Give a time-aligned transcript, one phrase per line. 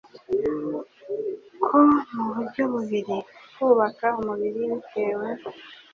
[1.63, 1.77] ko
[2.13, 3.17] mu buryo bubiri:
[3.55, 5.27] kubaka umubiri bitewe